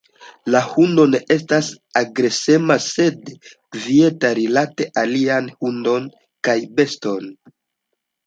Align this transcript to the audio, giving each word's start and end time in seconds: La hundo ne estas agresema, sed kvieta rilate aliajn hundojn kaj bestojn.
La 0.53 0.59
hundo 0.67 1.03
ne 1.09 1.19
estas 1.33 1.67
agresema, 1.99 2.77
sed 2.85 3.29
kvieta 3.75 4.31
rilate 4.41 4.89
aliajn 5.03 5.51
hundojn 5.59 6.07
kaj 6.49 6.57
bestojn. 6.81 7.29